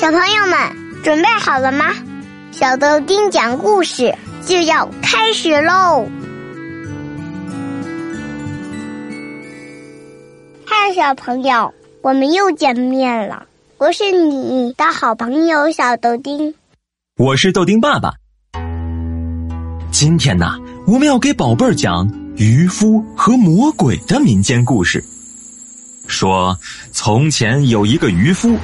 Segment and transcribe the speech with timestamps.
[0.00, 1.94] 小朋友们准备好了吗？
[2.52, 4.14] 小豆丁讲故事
[4.46, 6.08] 就要开始喽！
[10.64, 13.44] 嗨，小朋友，我们又见面了。
[13.76, 16.54] 我是你的好朋友小豆丁，
[17.18, 18.14] 我是豆丁爸爸。
[19.90, 20.56] 今天呢，
[20.86, 25.04] 我们要给宝贝儿讲渔夫和魔鬼的民间故事。
[26.08, 26.58] 说，
[26.90, 28.56] 从前有一个渔夫，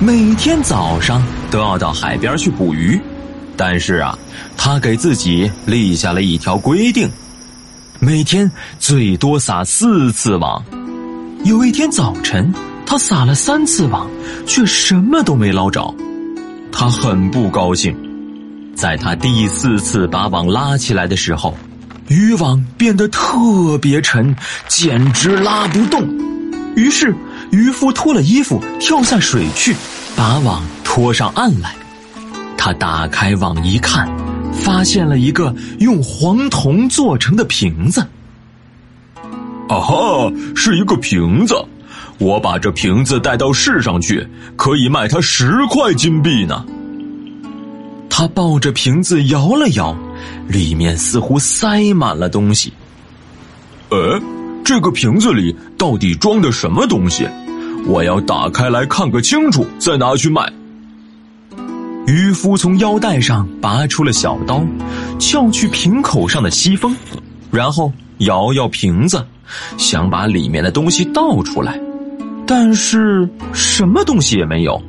[0.00, 3.00] 每天早上都要到海边去捕鱼，
[3.56, 4.18] 但是啊，
[4.56, 7.08] 他给自己立下了一条规定：
[8.00, 10.62] 每天最多撒四次网。
[11.44, 12.52] 有一天早晨，
[12.84, 14.10] 他撒了三次网，
[14.46, 15.94] 却什么都没捞着，
[16.72, 17.96] 他很不高兴。
[18.74, 21.56] 在他第四次把网拉起来的时候，
[22.08, 24.34] 渔网变得特别沉，
[24.66, 26.02] 简直拉不动。
[26.74, 27.14] 于是，
[27.54, 29.76] 渔夫脱了衣服，跳下水去，
[30.16, 31.72] 把网拖上岸来。
[32.56, 34.10] 他打开网一看，
[34.52, 38.00] 发现了一个用黄铜做成的瓶子。
[39.68, 41.54] 啊哈，是一个瓶子！
[42.18, 46.66] 我把这瓶子带到市上去，可以卖它十块金币呢。
[48.10, 49.96] 他抱着瓶子摇了摇，
[50.48, 52.72] 里面似乎塞满了东西。
[53.90, 54.20] 呃。
[54.64, 57.28] 这个瓶子里到底装的什么东西？
[57.86, 60.50] 我要打开来看个清楚，再拿去卖。
[62.06, 64.62] 渔夫从腰带上拔出了小刀，
[65.18, 66.94] 撬去瓶口上的锡封，
[67.50, 69.24] 然后摇摇瓶子，
[69.76, 71.78] 想把里面的东西倒出来，
[72.46, 74.80] 但是什么东西也没有。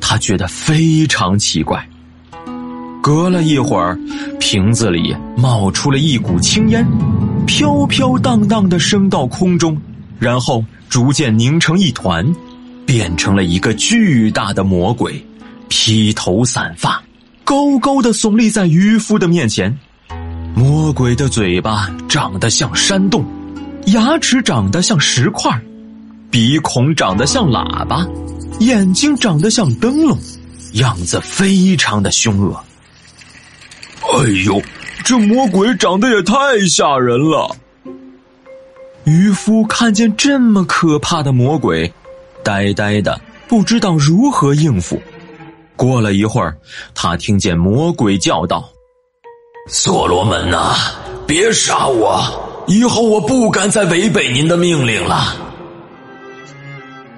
[0.00, 1.86] 他觉得非常奇怪。
[3.02, 3.98] 隔了一会儿，
[4.38, 6.86] 瓶子里冒出了一股青烟。
[7.46, 9.76] 飘飘荡荡的升到空中，
[10.18, 12.22] 然后逐渐凝成一团，
[12.84, 15.24] 变成了一个巨大的魔鬼，
[15.70, 17.02] 披头散发，
[17.44, 19.74] 高高的耸立在渔夫的面前。
[20.54, 23.24] 魔鬼的嘴巴长得像山洞，
[23.86, 25.50] 牙齿长得像石块，
[26.30, 28.06] 鼻孔长得像喇叭，
[28.60, 30.18] 眼睛长得像灯笼，
[30.74, 32.62] 样子非常的凶恶。
[34.02, 34.60] 哎呦！
[35.02, 36.34] 这魔鬼长得也太
[36.68, 37.56] 吓人了。
[39.04, 41.92] 渔夫看见这么可怕的魔鬼，
[42.44, 45.00] 呆呆的不知道如何应付。
[45.74, 46.56] 过了一会儿，
[46.94, 48.68] 他听见魔鬼叫道
[49.68, 50.76] ：“所罗门呐，
[51.26, 52.22] 别杀我！
[52.68, 55.34] 以后我不敢再违背您的命令了。”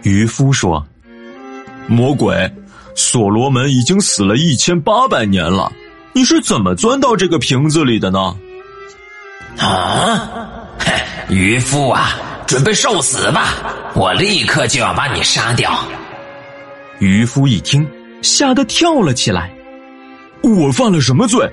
[0.02, 0.84] 渔夫说
[1.86, 2.50] ：“魔鬼，
[2.94, 5.70] 所罗门已经死了一千八百年了。”
[6.16, 8.36] 你是怎么钻到这个瓶子里的呢？
[9.58, 10.30] 啊，
[11.28, 13.54] 渔夫啊，准备受死吧！
[13.94, 15.72] 我立刻就要把你杀掉。
[16.98, 17.86] 渔夫一听，
[18.22, 19.50] 吓得跳了起来。
[20.42, 21.48] 我犯了什么罪？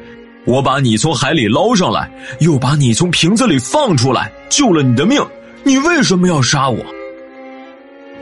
[0.46, 5.24] 我把你从海里捞上来，又把你从瓶子里放出来，救了你的命，
[5.64, 6.84] 你为什么要杀我？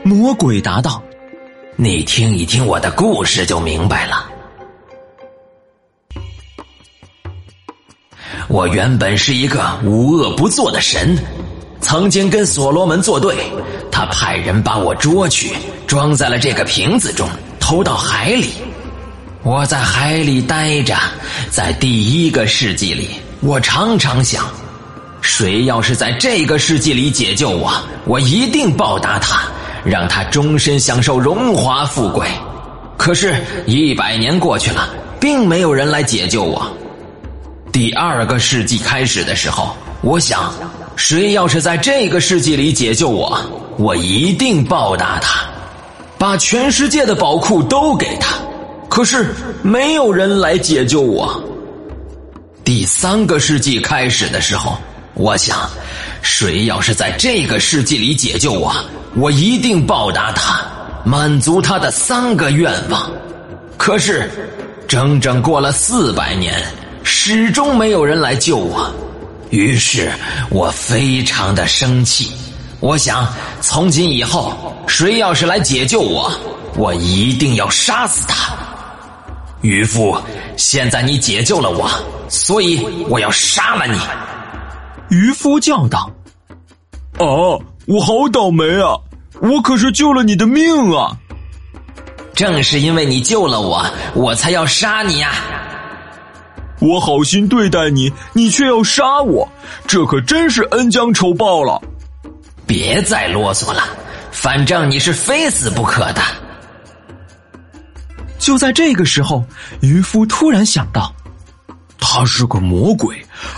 [0.02, 1.02] 魔鬼答道
[1.76, 4.29] ：“你听一听我的故事就明白了。”
[8.50, 11.16] 我原本是一个无恶不作的神，
[11.80, 13.36] 曾经跟所罗门作对，
[13.92, 15.54] 他派人把我捉去，
[15.86, 17.28] 装在了这个瓶子中，
[17.60, 18.48] 投到海里。
[19.44, 20.96] 我在海里待着，
[21.48, 23.10] 在第一个世纪里，
[23.40, 24.44] 我常常想，
[25.20, 27.72] 谁要是在这个世纪里解救我，
[28.04, 29.44] 我一定报答他，
[29.84, 32.26] 让他终身享受荣华富贵。
[32.96, 33.32] 可是，
[33.64, 34.88] 一百年过去了，
[35.20, 36.68] 并没有人来解救我。
[37.72, 40.52] 第二个世纪开始的时候，我想，
[40.96, 43.38] 谁要是在这个世纪里解救我，
[43.78, 45.46] 我一定报答他，
[46.18, 48.34] 把全世界的宝库都给他。
[48.88, 49.32] 可是
[49.62, 51.42] 没有人来解救我。
[52.64, 54.76] 第三个世纪开始的时候，
[55.14, 55.56] 我想，
[56.22, 58.74] 谁要是在这个世纪里解救我，
[59.14, 60.60] 我一定报答他，
[61.04, 63.08] 满足他的三个愿望。
[63.76, 64.28] 可是，
[64.88, 66.60] 整整过了四百年。
[67.12, 68.88] 始终没有人来救我，
[69.50, 70.12] 于是
[70.48, 72.30] 我非常的生气。
[72.78, 73.26] 我想，
[73.60, 76.32] 从今以后，谁要是来解救我，
[76.76, 78.54] 我一定要杀死他。
[79.60, 80.16] 渔夫，
[80.56, 81.90] 现在你解救了我，
[82.28, 83.98] 所以我要杀了你。
[85.08, 86.08] 渔夫叫道
[87.18, 88.94] ：“哦，我好倒霉啊！
[89.42, 91.18] 我可是救了你的命啊！
[92.34, 93.84] 正是因为你救了我，
[94.14, 95.34] 我才要杀你呀！”
[96.80, 99.46] 我好心对待你，你却要杀我，
[99.86, 101.80] 这可真是恩将仇报了。
[102.66, 103.82] 别再啰嗦了，
[104.32, 106.22] 反正你是非死不可的。
[108.38, 109.44] 就在这个时候，
[109.82, 111.14] 渔夫突然想到，
[111.98, 113.14] 他是个魔鬼，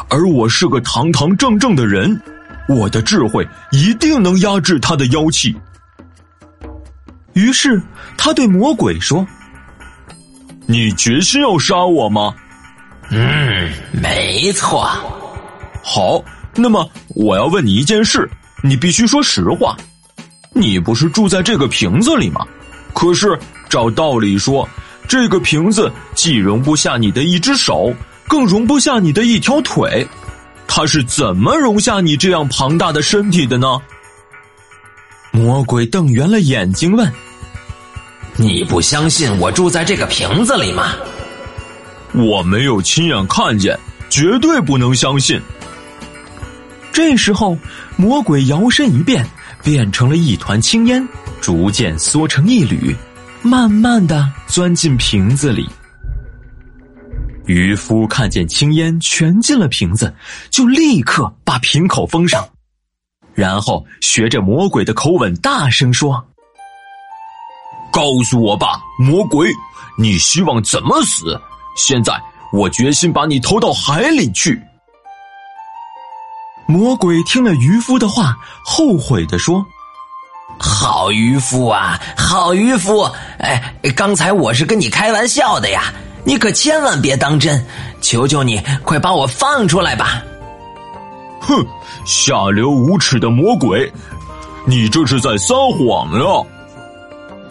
[0.09, 2.21] 而我是个堂堂正正的人，
[2.69, 5.55] 我的智慧一定能压制他的妖气。
[7.35, 7.81] 于是
[8.19, 9.25] 他对魔鬼说
[10.67, 12.35] ：“你决心要杀我吗
[13.11, 14.89] ？”“嗯，没错。
[15.83, 16.23] ”“好，
[16.55, 18.29] 那么我要问你一件事，
[18.63, 19.77] 你必须说实话。
[20.55, 22.47] 你不是住在这个瓶子里吗？
[22.93, 23.39] 可是
[23.69, 24.69] 照道理说，
[25.09, 27.93] 这个瓶子既容不下你的一只手，
[28.29, 30.07] 更容不下你的一条腿，
[30.67, 33.79] 它是怎么容下你这样庞大的身体的呢？”
[35.33, 37.11] 魔鬼瞪圆了眼睛问
[38.37, 40.93] ：“你不相信我住在这个瓶子里吗
[42.15, 43.79] ？”“我没有亲眼看见，
[44.11, 45.41] 绝对不能相信。”
[46.93, 47.57] 这时候，
[47.97, 49.27] 魔鬼摇身一变，
[49.63, 51.07] 变成了一团青烟，
[51.41, 52.95] 逐渐缩成一缕，
[53.41, 55.67] 慢慢的钻进瓶子里。
[57.47, 60.15] 渔夫看见青烟全进了瓶子，
[60.51, 62.47] 就立刻把瓶口封上。
[63.35, 66.23] 然后学着魔鬼的口吻大声说
[67.91, 69.49] ：“告诉我吧，魔鬼，
[69.99, 71.41] 你希望怎么死？
[71.77, 72.13] 现在
[72.53, 74.61] 我决心把你投到海里去。”
[76.67, 79.65] 魔鬼听了渔夫的话，后悔的说
[80.59, 83.03] ：“好渔夫啊，好渔夫！
[83.39, 85.93] 哎，刚才我是跟你开玩笑的呀，
[86.25, 87.65] 你可千万别当真！
[88.01, 90.23] 求求你，快把我放出来吧！”
[91.41, 91.67] 哼。
[92.05, 93.93] 下流无耻的魔鬼，
[94.67, 96.45] 你这是在撒谎呀！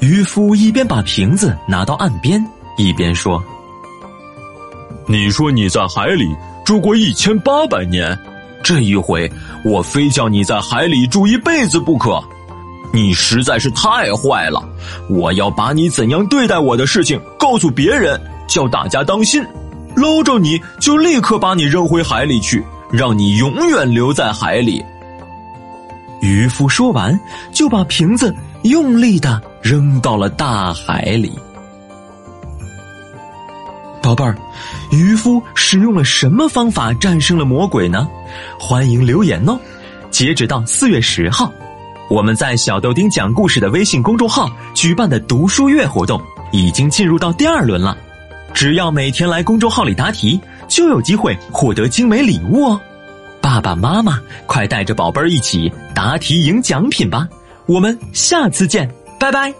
[0.02, 2.46] 渔夫一边把瓶子拿到岸边，
[2.76, 3.42] 一边说
[5.08, 6.28] ：“你说你在海里
[6.66, 8.18] 住过一千八百年，
[8.64, 9.30] 这一回
[9.64, 12.22] 我非叫你在海里住一辈子不可！
[12.94, 14.64] 你实在是太坏了！
[15.10, 19.44] 我要把你怎样对待我的事情告诉别人，叫大家当心，
[19.96, 24.84] 捞着你就立刻把你扔回海里去。”让你永远留在海里。
[26.22, 27.18] 渔夫说完，
[27.54, 31.32] 就把瓶子用力的扔到了大海里。
[34.02, 34.36] 宝贝儿，
[34.92, 38.08] 渔夫使用了什么方法战胜了魔鬼呢？
[38.60, 39.58] 欢迎留言哦！
[40.10, 41.52] 截止到四月十号，
[42.10, 46.22] 我们在小豆丁讲故事的微信公众号举办的读书月活动
[46.52, 47.98] 已经进入到第二轮了。
[48.54, 50.40] 只要每天来公众号里答题。
[50.72, 52.80] 就有机会获得精美礼物哦！
[53.42, 57.28] 爸爸妈妈，快带着宝贝儿一起答题赢奖品吧！
[57.66, 58.90] 我们下次见，
[59.20, 59.54] 拜拜！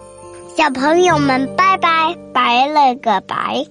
[0.56, 3.66] 小朋友们，拜拜，拜了个拜。